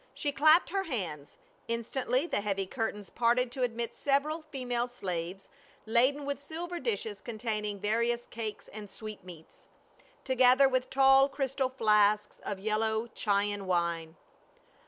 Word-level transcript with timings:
She 0.15 0.31
clapped 0.31 0.71
her 0.71 0.85
hands, 0.85 1.37
instantly 1.67 2.25
the 2.25 2.41
heavy 2.41 2.65
curtains 2.65 3.11
parted 3.11 3.51
to 3.51 3.61
admit 3.61 3.95
several 3.95 4.41
female 4.41 4.87
slaves 4.87 5.47
laden 5.85 6.25
with 6.25 6.41
silver 6.41 6.79
dishes 6.79 7.21
containing 7.21 7.79
vari 7.79 8.09
ous 8.11 8.25
cakes 8.25 8.67
and 8.69 8.89
sweetmeats, 8.89 9.67
together 10.23 10.67
with 10.67 10.89
tall 10.89 11.29
crystal 11.29 11.69
flasks 11.69 12.39
of 12.43 12.57
yellow 12.59 13.05
Chian 13.13 13.67
wine. 13.67 14.15